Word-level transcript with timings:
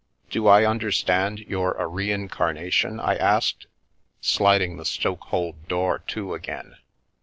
"Do 0.31 0.47
I 0.47 0.65
understand 0.65 1.41
you're 1.41 1.73
a 1.73 1.85
reincarnation?" 1.85 2.99
I 2.99 3.17
asked, 3.17 3.67
sliding 4.19 4.77
the 4.77 4.83
stokehold 4.83 5.67
door 5.67 5.99
to 6.07 6.33
again. 6.33 6.77